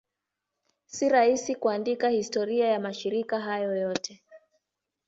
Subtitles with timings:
[0.85, 4.23] Si rahisi kuandika historia ya mashirika hayo yote.